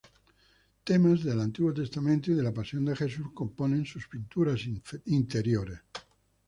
[0.83, 4.61] Temas del Antiguo Testamento y de la Pasión de Jesús componen sus pinturas
[5.05, 5.79] interiores.